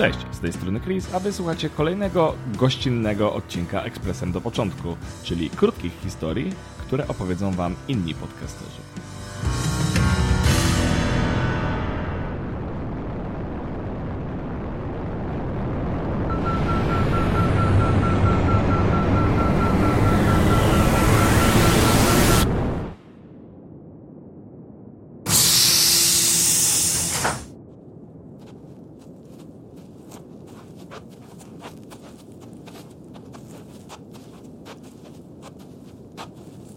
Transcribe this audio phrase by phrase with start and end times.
[0.00, 5.92] Cześć, z tej strony Chris, a wysłuchacie kolejnego gościnnego odcinka Ekspresem do początku, czyli krótkich
[6.02, 8.80] historii, które opowiedzą Wam inni podcasterzy.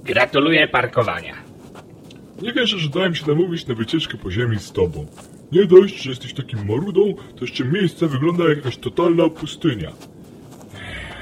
[0.04, 1.34] Gratuluję parkowania.
[2.42, 5.06] Nie wierzę, że dałem się namówić na wycieczkę po ziemi z tobą.
[5.52, 9.92] Nie dość, że jesteś takim marudą, to jeszcze miejsce wygląda jak jakaś totalna pustynia.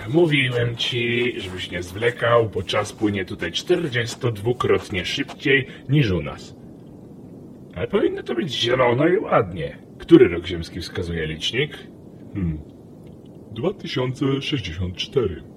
[0.09, 6.55] Mówiłem ci, żebyś nie zwlekał, bo czas płynie tutaj 42-krotnie szybciej niż u nas.
[7.75, 9.77] Ale powinno to być zielono i ładnie.
[9.99, 11.77] Który rok ziemski wskazuje licznik?
[12.33, 12.59] Hmm.
[13.51, 15.50] 2064.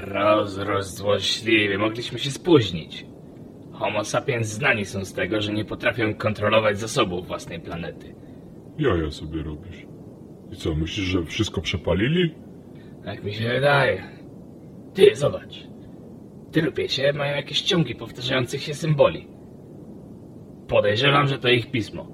[0.00, 3.06] Rozrost złośliwy, mogliśmy się spóźnić.
[3.72, 8.14] Homo sapiens znani są z tego, że nie potrafią kontrolować zasobów własnej planety.
[8.78, 9.86] Jaja sobie robisz.
[10.52, 12.34] I co, myślisz, że wszystko przepalili?
[13.04, 14.02] Tak mi się wydaje.
[14.94, 15.66] Ty, zobacz.
[16.52, 19.28] Tyrupiecie mają jakieś ciągi powtarzających się symboli.
[20.68, 22.08] Podejrzewam, że to ich pismo.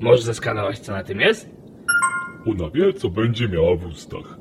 [0.00, 1.50] Możesz zeskanować, co na tym jest?
[2.46, 4.38] Ona wie, co będzie miała w ustach.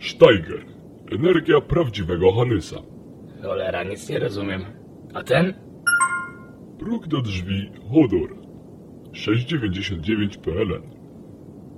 [0.00, 0.64] Steiger.
[1.12, 2.76] Energia prawdziwego Hanysa.
[3.42, 4.64] Cholera, nic nie rozumiem.
[5.14, 5.54] A ten?
[6.78, 8.36] Próg do drzwi Hodor.
[9.12, 10.82] 699 PLN.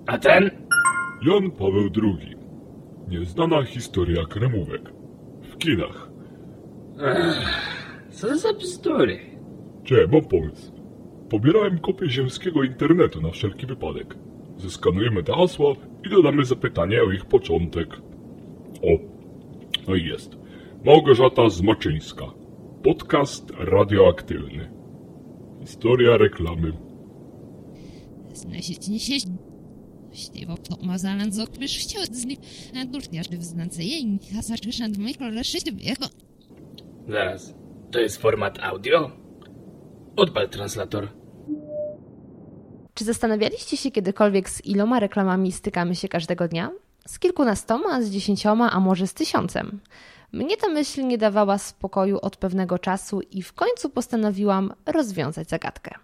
[0.07, 0.51] A ten?
[1.23, 2.37] Jan Paweł II.
[3.09, 4.93] Nieznana historia kremówek.
[5.43, 6.11] W kinach.
[8.11, 9.19] Co za bzdury?
[9.85, 10.73] Cze, mam pomysł.
[11.31, 14.15] Pobierałem kopię ziemskiego internetu na wszelki wypadek.
[14.57, 15.73] Zeskanujemy te hasła
[16.07, 17.89] i dodamy zapytanie o ich początek.
[18.83, 19.16] O,
[19.89, 20.37] no i jest.
[20.85, 22.25] Małgorzata Zmaczyńska.
[22.83, 24.71] Podcast radioaktywny.
[25.61, 26.73] Historia reklamy.
[28.35, 29.29] Znaleźliście się
[30.07, 32.39] Właściwie to ma zalen z okrysz chciodzni,
[32.77, 34.91] a durniażdy w znance jej, a zaczysz nad
[35.81, 36.07] jego.
[37.09, 37.55] Zaraz,
[37.91, 39.11] to jest format audio?
[40.17, 41.09] Odpal translator.
[42.95, 46.71] Czy zastanawialiście się kiedykolwiek, z iloma reklamami stykamy się każdego dnia?
[47.07, 49.81] Z kilkunastoma, z dziesięcioma, a może z tysiącem.
[50.33, 55.95] Mnie ta myśl nie dawała spokoju od pewnego czasu i w końcu postanowiłam rozwiązać zagadkę.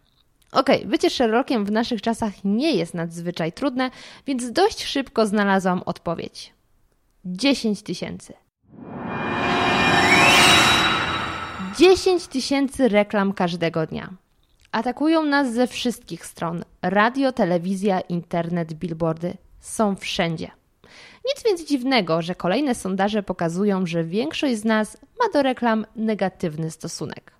[0.52, 3.90] Okej, bycie Sherlockiem w naszych czasach nie jest nadzwyczaj trudne,
[4.26, 6.52] więc dość szybko znalazłam odpowiedź.
[7.24, 8.34] 10 tysięcy.
[11.78, 14.10] 10 tysięcy reklam każdego dnia.
[14.72, 16.64] Atakują nas ze wszystkich stron.
[16.82, 20.50] Radio, telewizja, internet, billboardy są wszędzie.
[21.28, 26.70] Nic więc dziwnego, że kolejne sondaże pokazują, że większość z nas ma do reklam negatywny
[26.70, 27.32] stosunek.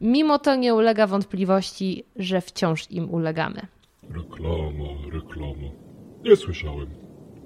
[0.00, 3.66] Mimo to nie ulega wątpliwości, że wciąż im ulegamy.
[4.10, 5.70] Reklama, reklama.
[6.24, 6.86] Nie słyszałem.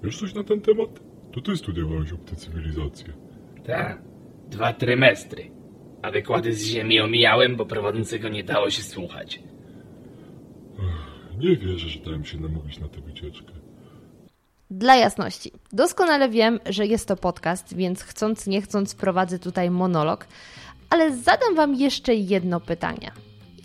[0.02, 1.00] Wiesz coś na ten temat?
[1.32, 3.12] To ty studiowałeś obce cywilizacje.
[3.66, 4.02] Tak.
[4.48, 5.50] Dwa trymestry.
[6.02, 9.42] A wykłady z ziemi omijałem, bo prowadzącego nie dało się słuchać.
[11.38, 13.52] Nie wierzę, że dałem się namówić na tę wycieczkę.
[14.70, 20.26] Dla jasności, doskonale wiem, że jest to podcast, więc chcąc nie chcąc prowadzę tutaj monolog,
[20.90, 23.10] ale zadam Wam jeszcze jedno pytanie.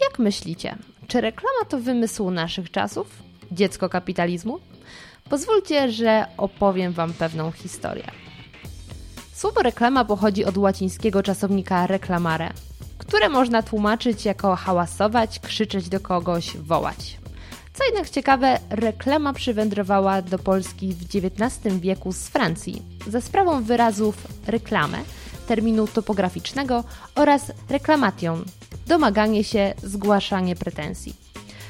[0.02, 0.78] Jak myślicie,
[1.08, 3.08] czy reklama to wymysł naszych czasów?
[3.52, 4.60] Dziecko kapitalizmu?
[5.30, 8.12] Pozwólcie, że opowiem Wam pewną historię.
[9.34, 12.54] Słowo reklama pochodzi od łacińskiego czasownika reclamare,
[12.98, 17.25] które można tłumaczyć jako hałasować, krzyczeć do kogoś, wołać.
[17.78, 24.28] Co jednak ciekawe, reklama przywędrowała do Polski w XIX wieku z Francji za sprawą wyrazów
[24.48, 24.98] reklamę,
[25.48, 26.84] terminu topograficznego
[27.16, 28.46] oraz reklamation,
[28.88, 31.16] domaganie się, zgłaszanie pretensji.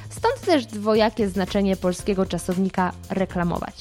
[0.10, 3.76] Stąd też dwojakie znaczenie polskiego czasownika reklamować.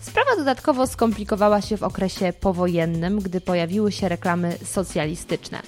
[0.00, 5.62] Sprawa dodatkowo skomplikowała się w okresie powojennym, gdy pojawiły się reklamy socjalistyczne.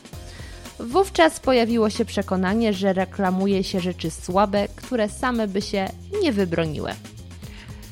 [0.81, 5.88] Wówczas pojawiło się przekonanie, że reklamuje się rzeczy słabe, które same by się
[6.23, 6.91] nie wybroniły.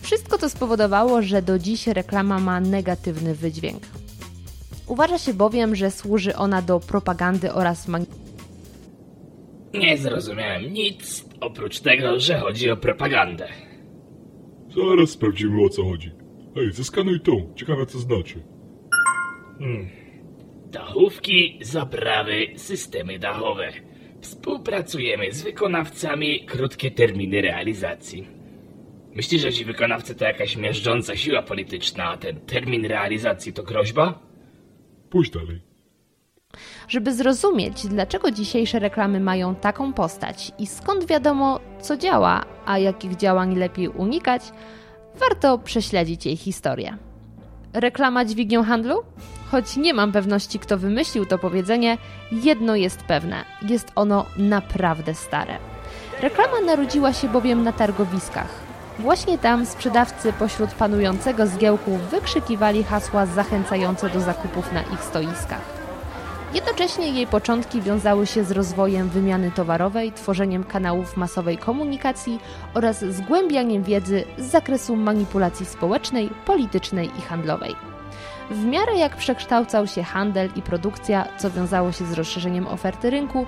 [0.02, 3.82] Wszystko to spowodowało, że do dziś reklama ma negatywny wydźwięk.
[4.86, 8.06] Uważa się bowiem, że służy ona do propagandy oraz man-
[9.74, 13.48] Nie zrozumiałem nic, oprócz tego, że chodzi o propagandę.
[14.76, 16.12] Zaraz sprawdzimy o co chodzi.
[16.56, 17.52] Ej, zeskanuj tą.
[17.56, 18.42] Ciekawe co znaczy.
[20.72, 23.72] Dachówki, zaprawy, systemy dachowe.
[24.20, 28.28] Współpracujemy z wykonawcami, krótkie terminy realizacji.
[29.14, 34.18] Myślisz, że ci wykonawcy to jakaś miażdżąca siła polityczna, a ten termin realizacji to groźba?
[35.10, 35.60] Pójdź dalej.
[36.88, 43.16] Żeby zrozumieć, dlaczego dzisiejsze reklamy mają taką postać i skąd wiadomo, co działa, a jakich
[43.16, 44.42] działań lepiej unikać,
[45.14, 47.11] warto prześledzić jej historię.
[47.72, 49.02] Reklama dźwignią handlu?
[49.50, 51.98] Choć nie mam pewności, kto wymyślił to powiedzenie,
[52.32, 55.58] jedno jest pewne: jest ono naprawdę stare.
[56.20, 58.48] Reklama narodziła się bowiem na targowiskach.
[58.98, 65.81] Właśnie tam sprzedawcy pośród panującego zgiełku wykrzykiwali hasła zachęcające do zakupów na ich stoiskach.
[66.54, 72.40] Jednocześnie jej początki wiązały się z rozwojem wymiany towarowej, tworzeniem kanałów masowej komunikacji
[72.74, 77.76] oraz zgłębianiem wiedzy z zakresu manipulacji społecznej, politycznej i handlowej.
[78.50, 83.46] W miarę jak przekształcał się handel i produkcja, co wiązało się z rozszerzeniem oferty rynku,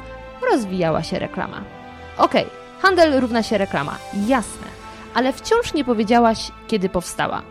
[0.51, 1.65] rozwijała się reklama.
[2.19, 4.67] Okej, okay, handel równa się reklama, jasne,
[5.15, 7.43] ale wciąż nie powiedziałaś, kiedy powstała.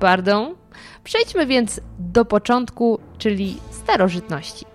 [0.00, 0.54] Pardon?
[1.04, 4.69] Przejdźmy więc do początku, czyli starożytności.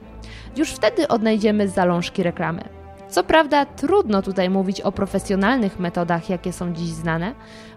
[0.55, 2.61] Już wtedy odnajdziemy zalążki reklamy.
[3.09, 7.33] Co prawda, trudno tutaj mówić o profesjonalnych metodach, jakie są dziś znane,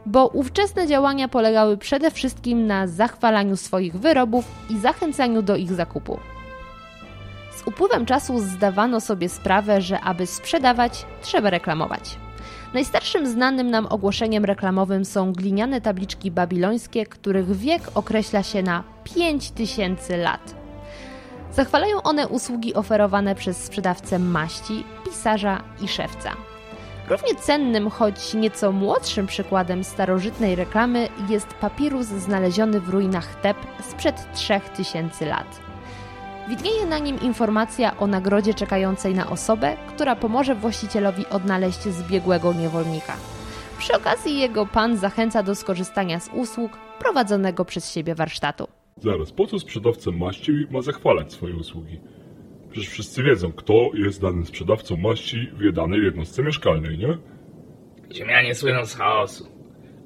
[0.06, 6.18] bo ówczesne działania polegały przede wszystkim na zachwalaniu swoich wyrobów i zachęcaniu do ich zakupu.
[7.56, 12.18] Z upływem czasu zdawano sobie sprawę, że aby sprzedawać, trzeba reklamować.
[12.74, 20.16] Najstarszym znanym nam ogłoszeniem reklamowym są gliniane tabliczki babilońskie, których wiek określa się na 5000
[20.16, 20.57] lat.
[21.58, 26.30] Zachwalają one usługi oferowane przez sprzedawcę maści, pisarza i szewca.
[27.08, 33.56] Równie cennym, choć nieco młodszym przykładem starożytnej reklamy jest papirus znaleziony w ruinach Teb
[33.90, 35.60] sprzed 3000 lat.
[36.48, 43.16] Widnieje na nim informacja o nagrodzie czekającej na osobę, która pomoże właścicielowi odnaleźć zbiegłego niewolnika.
[43.78, 48.77] Przy okazji jego pan zachęca do skorzystania z usług prowadzonego przez siebie warsztatu.
[49.00, 52.00] Zaraz, po co sprzedawca maści ma zachwalać swoje usługi?
[52.70, 57.18] Przecież wszyscy wiedzą, kto jest danym sprzedawcą maści w danej jednostce mieszkalnej, nie?
[58.12, 59.46] Ziemianie słyną z chaosu.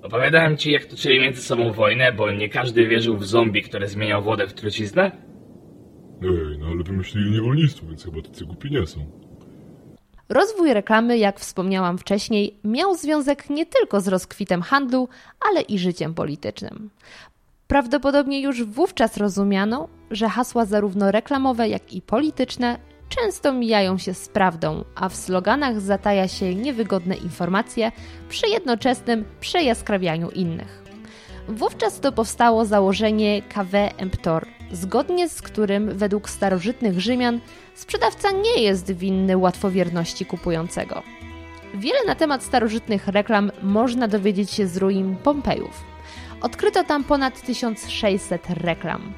[0.03, 4.23] Opowiadałem ci, jak toczyli między sobą wojnę, bo nie każdy wierzył w zombie, które zmieniał
[4.23, 5.13] wodę w truciznę?
[6.23, 9.07] Ej, no ale wymyślili niewolnictwo, więc chyba tacy głupi nie są.
[10.29, 15.09] Rozwój reklamy, jak wspomniałam wcześniej, miał związek nie tylko z rozkwitem handlu,
[15.51, 16.91] ale i życiem politycznym.
[17.73, 22.79] Prawdopodobnie już wówczas rozumiano, że hasła zarówno reklamowe, jak i polityczne
[23.09, 27.93] często mijają się z prawdą, a w sloganach zataja się niewygodne informacje
[28.29, 30.83] przy jednoczesnym przejaskrawianiu innych.
[31.49, 37.41] Wówczas to powstało założenie KW Emptor, zgodnie z którym według starożytnych Rzymian
[37.75, 41.03] sprzedawca nie jest winny łatwowierności kupującego.
[41.75, 45.92] Wiele na temat starożytnych reklam można dowiedzieć się z ruin Pompejów.
[46.43, 49.13] Odkryto tam ponad 1600 reklam.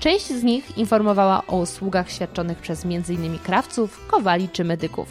[0.00, 3.38] Część z nich informowała o usługach świadczonych przez m.in.
[3.38, 5.08] krawców, kowali czy medyków.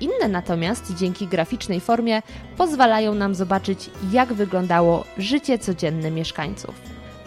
[0.00, 2.22] Inne natomiast dzięki graficznej formie
[2.56, 6.74] pozwalają nam zobaczyć, jak wyglądało życie codzienne mieszkańców.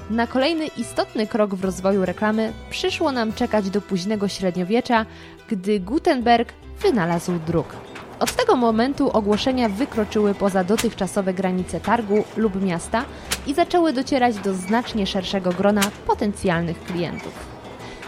[0.09, 5.05] Na kolejny istotny krok w rozwoju reklamy przyszło nam czekać do późnego średniowiecza,
[5.49, 7.88] gdy Gutenberg wynalazł druk.
[8.19, 13.05] Od tego momentu ogłoszenia wykroczyły poza dotychczasowe granice targu lub miasta
[13.47, 17.33] i zaczęły docierać do znacznie szerszego grona potencjalnych klientów.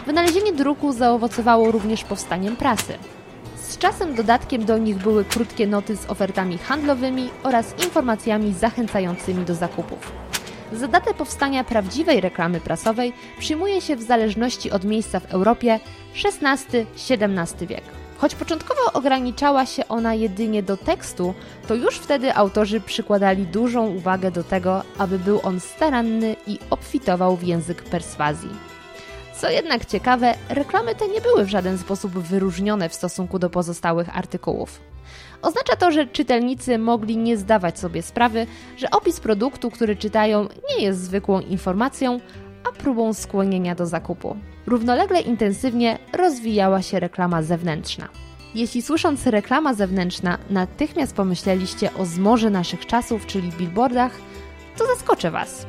[0.06, 2.94] Wynalezienie druku zaowocowało również powstaniem prasy.
[3.56, 9.54] Z czasem dodatkiem do nich były krótkie noty z ofertami handlowymi oraz informacjami zachęcającymi do
[9.54, 10.12] zakupów.
[10.72, 15.80] Za datę powstania prawdziwej reklamy prasowej przyjmuje się w zależności od miejsca w Europie
[16.24, 18.01] XVI-XVII wiek.
[18.22, 21.34] Choć początkowo ograniczała się ona jedynie do tekstu,
[21.68, 27.36] to już wtedy autorzy przykładali dużą uwagę do tego, aby był on staranny i obfitował
[27.36, 28.50] w język perswazji.
[29.36, 34.16] Co jednak ciekawe, reklamy te nie były w żaden sposób wyróżnione w stosunku do pozostałych
[34.16, 34.80] artykułów.
[35.42, 40.84] Oznacza to, że czytelnicy mogli nie zdawać sobie sprawy, że opis produktu, który czytają, nie
[40.84, 42.20] jest zwykłą informacją,
[42.72, 44.36] próbą skłonienia do zakupu.
[44.66, 48.08] Równolegle intensywnie rozwijała się reklama zewnętrzna.
[48.54, 54.12] Jeśli słysząc reklama zewnętrzna natychmiast pomyśleliście o zmorze naszych czasów, czyli billboardach,
[54.76, 55.66] to zaskoczę Was.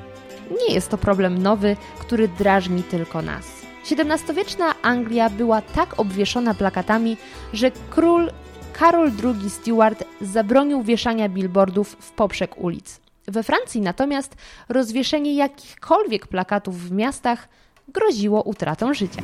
[0.68, 3.64] Nie jest to problem nowy, który drażni tylko nas.
[3.92, 7.18] XVII-wieczna Anglia była tak obwieszona plakatami,
[7.54, 8.32] że król
[8.74, 13.03] Karol II Stuart zabronił wieszania billboardów w poprzek ulic.
[13.28, 14.36] We Francji natomiast
[14.70, 17.50] rozwieszenie jakichkolwiek plakatów w miastach
[17.88, 19.22] groziło utratą życia.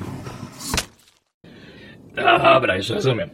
[2.16, 3.30] Dobra, już rozumiem.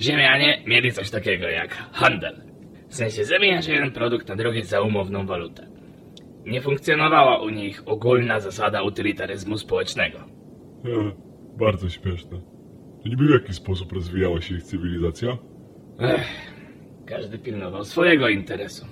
[0.00, 2.42] Ziemianie mieli coś takiego jak handel.
[2.88, 5.66] W sensie zamieniasz jeden produkt na drugi za umowną walutę.
[6.46, 10.18] Nie funkcjonowała u nich ogólna zasada utylitaryzmu społecznego.
[10.18, 11.12] E,
[11.58, 12.40] bardzo śmieszne.
[13.02, 15.38] To niby w jaki sposób rozwijała się ich cywilizacja?
[16.00, 16.26] Ech,
[17.06, 18.86] każdy pilnował swojego interesu.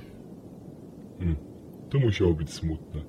[1.19, 1.37] Hmm,
[1.91, 3.01] to musiało być smutne.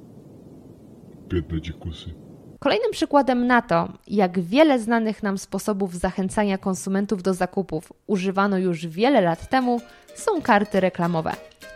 [1.29, 2.25] Biedne dzikusy.
[2.59, 8.87] Kolejnym przykładem na to, jak wiele znanych nam sposobów zachęcania konsumentów do zakupów używano już
[8.87, 9.81] wiele lat temu,
[10.15, 11.31] są karty reklamowe.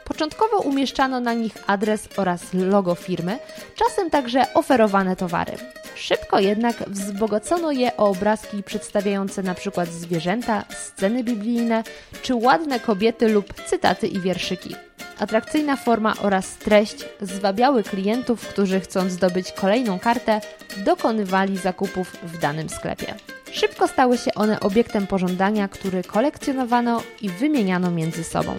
[0.05, 3.39] Początkowo umieszczano na nich adres oraz logo firmy,
[3.75, 5.53] czasem także oferowane towary.
[5.95, 9.85] Szybko jednak wzbogacono je o obrazki przedstawiające np.
[9.85, 11.83] zwierzęta, sceny biblijne
[12.21, 14.75] czy ładne kobiety lub cytaty i wierszyki.
[15.19, 20.41] Atrakcyjna forma oraz treść zwabiały klientów, którzy chcąc zdobyć kolejną kartę,
[20.77, 23.15] dokonywali zakupów w danym sklepie.
[23.51, 28.55] Szybko stały się one obiektem pożądania, który kolekcjonowano i wymieniano między sobą.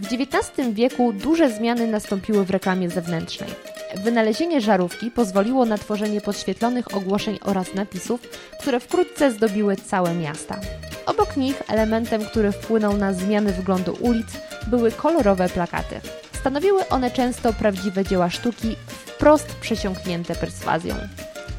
[0.00, 3.50] W XIX wieku duże zmiany nastąpiły w reklamie zewnętrznej.
[4.04, 8.20] Wynalezienie żarówki pozwoliło na tworzenie podświetlonych ogłoszeń oraz napisów,
[8.60, 10.60] które wkrótce zdobiły całe miasta.
[11.06, 14.26] Obok nich elementem, który wpłynął na zmiany wyglądu ulic,
[14.66, 16.00] były kolorowe plakaty.
[16.40, 20.94] Stanowiły one często prawdziwe dzieła sztuki, wprost przesiąknięte perswazją.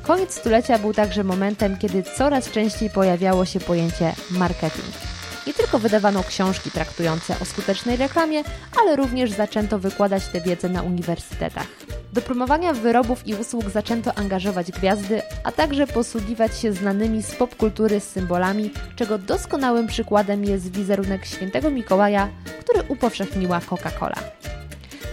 [0.03, 5.16] Koniec stulecia był także momentem, kiedy coraz częściej pojawiało się pojęcie marketing.
[5.47, 8.43] Nie tylko wydawano książki traktujące o skutecznej reklamie,
[8.81, 11.67] ale również zaczęto wykładać tę wiedzę na uniwersytetach.
[12.13, 17.99] Do promowania wyrobów i usług zaczęto angażować gwiazdy, a także posługiwać się znanymi z popkultury
[17.99, 24.17] symbolami, czego doskonałym przykładem jest wizerunek świętego Mikołaja, który upowszechniła Coca-Cola.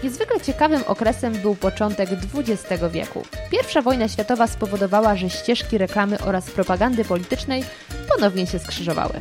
[0.04, 3.22] Niezwykle ciekawym okresem był początek XX wieku.
[3.50, 7.64] Pierwsza wojna światowa spowodowała, że ścieżki reklamy oraz propagandy politycznej
[8.08, 9.20] ponownie się skrzyżowały.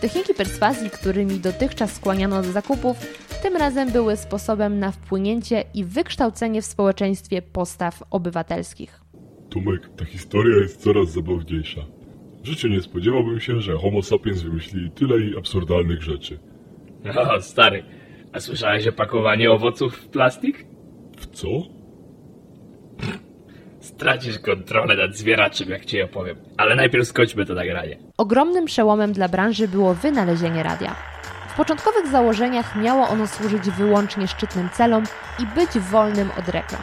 [0.00, 2.96] Techniki perswazji, którymi dotychczas skłaniano do zakupów,
[3.42, 9.00] tym razem były sposobem na wpłynięcie i wykształcenie w społeczeństwie postaw obywatelskich.
[9.50, 11.80] Tomek, ta historia jest coraz zabawniejsza.
[12.42, 16.38] W życiu nie spodziewałbym się, że homo sapiens wymyślili tyle i absurdalnych rzeczy.
[17.36, 17.84] O, stary,
[18.32, 20.66] a słyszałeś o pakowaniu owoców w plastik?
[21.16, 21.48] W co?
[24.00, 26.36] Stracisz kontrolę nad zwieraczem, jak ci opowiem.
[26.56, 27.96] Ale najpierw skończmy to nagranie.
[28.18, 30.94] Ogromnym przełomem dla branży było wynalezienie radia.
[31.48, 35.04] W początkowych założeniach miało ono służyć wyłącznie szczytnym celom
[35.38, 36.80] i być wolnym od reklam.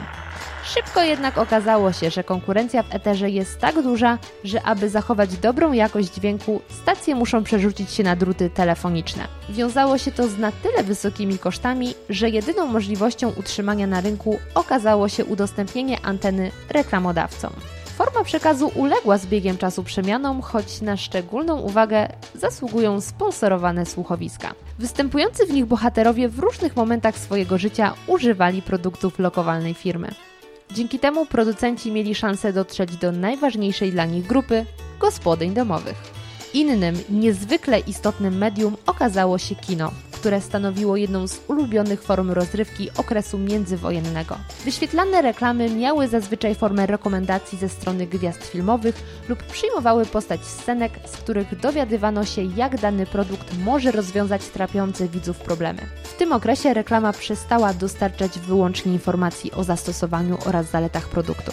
[0.68, 5.72] Szybko jednak okazało się, że konkurencja w eterze jest tak duża, że aby zachować dobrą
[5.72, 9.28] jakość dźwięku, stacje muszą przerzucić się na druty telefoniczne.
[9.50, 15.10] Wiązało się to z na tyle wysokimi kosztami, że jedyną możliwością utrzymania na rynku okazało
[15.10, 17.54] się udostępnienie anteny reklamodawcom.
[17.98, 24.54] Forma przekazu uległa z biegiem czasu przemianom, choć na szczególną uwagę zasługują sponsorowane słuchowiska.
[24.80, 30.26] Występujący w nich bohaterowie w różnych momentach swojego życia używali produktów lokalnej firmy.
[30.72, 34.66] Dzięki temu producenci mieli szansę dotrzeć do najważniejszej dla nich grupy
[35.00, 36.17] gospodyń domowych.
[36.54, 43.38] Innym, niezwykle istotnym medium okazało się kino, które stanowiło jedną z ulubionych form rozrywki okresu
[43.38, 44.38] międzywojennego.
[44.66, 48.96] Wyświetlane reklamy miały zazwyczaj formę rekomendacji ze strony gwiazd filmowych
[49.30, 55.38] lub przyjmowały postać scenek, z których dowiadywano się, jak dany produkt może rozwiązać trapiące widzów
[55.38, 55.82] problemy.
[56.04, 61.51] W tym okresie reklama przestała dostarczać wyłącznie informacji o zastosowaniu oraz zaletach produktu.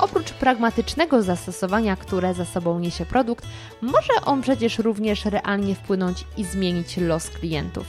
[0.00, 3.46] Oprócz pragmatycznego zastosowania, które za sobą niesie produkt,
[3.82, 7.86] może on przecież również realnie wpłynąć i zmienić los klientów.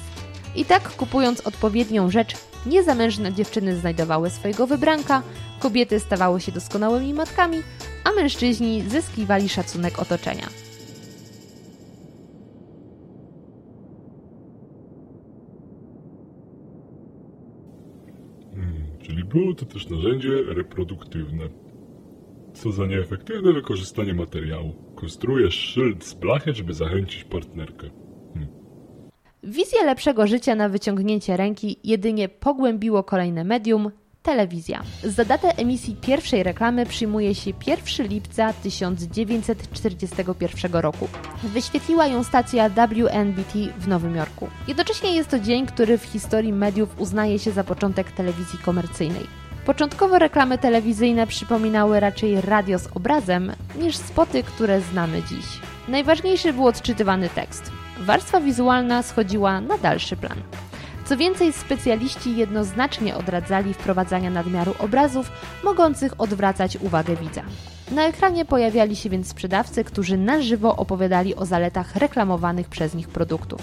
[0.55, 5.21] I tak kupując odpowiednią rzecz, niezamężne dziewczyny znajdowały swojego wybranka,
[5.59, 7.57] kobiety stawały się doskonałymi matkami,
[8.03, 10.47] a mężczyźni zyskiwali szacunek otoczenia.
[18.55, 21.70] Hmm, czyli było to też narzędzie reproduktywne.
[22.63, 24.73] Co za nieefektywne wykorzystanie materiału.
[24.95, 27.89] Konstruujesz szyld z blachy, żeby zachęcić partnerkę.
[28.33, 28.53] Hmm.
[29.43, 33.91] Wizję lepszego życia na wyciągnięcie ręki jedynie pogłębiło kolejne medium
[34.23, 34.83] telewizja.
[35.03, 41.07] Za datę emisji pierwszej reklamy przyjmuje się 1 lipca 1941 roku.
[41.43, 44.47] Wyświetliła ją stacja WNBT w Nowym Jorku.
[44.67, 49.40] Jednocześnie jest to dzień, który w historii mediów uznaje się za początek telewizji komercyjnej.
[49.65, 55.45] Początkowo reklamy telewizyjne przypominały raczej radio z obrazem niż spoty, które znamy dziś.
[55.87, 57.71] Najważniejszy był odczytywany tekst.
[57.99, 60.37] Warstwa wizualna schodziła na dalszy plan.
[61.05, 65.31] Co więcej, specjaliści jednoznacznie odradzali wprowadzania nadmiaru obrazów,
[65.63, 67.41] mogących odwracać uwagę widza.
[67.91, 73.09] Na ekranie pojawiali się więc sprzedawcy, którzy na żywo opowiadali o zaletach reklamowanych przez nich
[73.09, 73.61] produktów.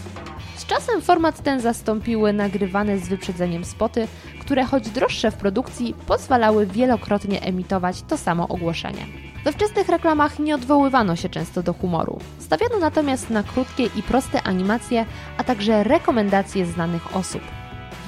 [0.59, 4.09] Z czasem format ten zastąpiły nagrywane z wyprzedzeniem spoty,
[4.41, 9.07] które choć droższe w produkcji, pozwalały wielokrotnie emitować to samo ogłoszenie.
[9.45, 12.19] We wczesnych reklamach nie odwoływano się często do humoru.
[12.39, 17.43] Stawiano natomiast na krótkie i proste animacje, a także rekomendacje znanych osób.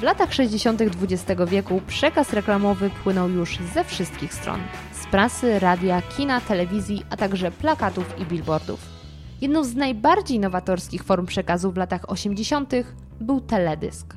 [0.00, 0.82] W latach 60.
[0.82, 4.60] XX wieku przekaz reklamowy płynął już ze wszystkich stron:
[4.92, 8.99] z prasy, radia, kina, telewizji, a także plakatów i billboardów.
[9.40, 12.72] Jedną z najbardziej nowatorskich form przekazu w latach 80.
[13.20, 14.14] był teledysk.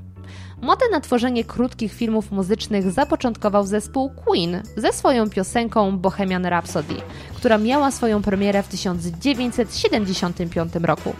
[0.61, 6.95] Modę na tworzenie krótkich filmów muzycznych zapoczątkował zespół Queen ze swoją piosenką Bohemian Rhapsody,
[7.35, 11.13] która miała swoją premierę w 1975 roku.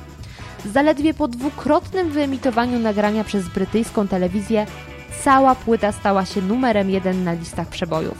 [0.65, 4.65] Zaledwie po dwukrotnym wyemitowaniu nagrania przez brytyjską telewizję,
[5.23, 8.17] cała płyta stała się numerem jeden na listach przebojów.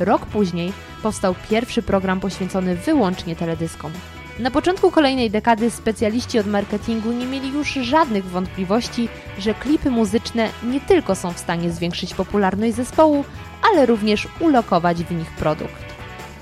[0.00, 3.92] Rok później powstał pierwszy program poświęcony wyłącznie teledyskom.
[4.38, 10.48] Na początku kolejnej dekady specjaliści od marketingu nie mieli już żadnych wątpliwości, że klipy muzyczne
[10.62, 13.24] nie tylko są w stanie zwiększyć popularność zespołu,
[13.72, 15.84] ale również ulokować w nich produkt.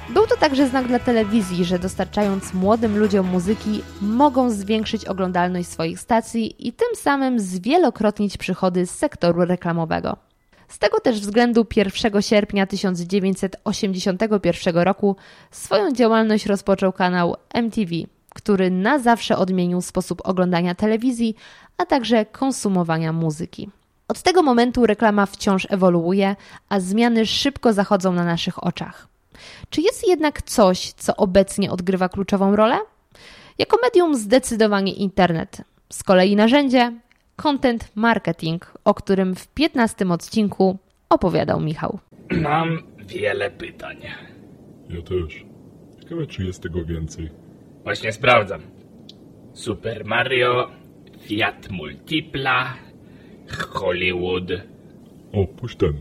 [0.09, 6.01] Był to także znak dla telewizji, że dostarczając młodym ludziom muzyki, mogą zwiększyć oglądalność swoich
[6.01, 10.32] stacji i tym samym zwielokrotnić przychody z sektoru reklamowego.
[10.73, 15.17] Z tego też względu 1 sierpnia 1981 roku
[15.51, 17.91] swoją działalność rozpoczął kanał MTV,
[18.35, 21.37] który na zawsze odmienił sposób oglądania telewizji,
[21.79, 23.71] a także konsumowania muzyki.
[24.09, 26.37] Od tego momentu reklama wciąż ewoluuje,
[26.69, 29.09] a zmiany szybko zachodzą na naszych oczach.
[29.71, 32.79] Czy jest jednak coś, co obecnie odgrywa kluczową rolę?
[33.59, 35.63] Jako medium zdecydowanie internet.
[35.93, 36.93] Z kolei narzędzie
[37.43, 41.99] content marketing, o którym w 15 odcinku opowiadał Michał.
[42.31, 43.97] Mam wiele pytań.
[44.91, 45.45] Ja też.
[46.03, 47.31] Ciekawe, czy jest tego więcej.
[47.85, 48.61] Właśnie sprawdzam.
[49.53, 50.71] Super Mario,
[51.21, 52.75] Fiat Multipla,
[53.69, 54.51] Hollywood.
[55.33, 56.01] O, puść ten.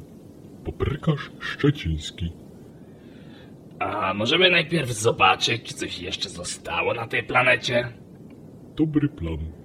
[0.65, 2.31] Paprykarz szczeciński.
[3.79, 7.87] A możemy najpierw zobaczyć, czy coś jeszcze zostało na tej planecie?
[8.75, 9.60] Dobry plan.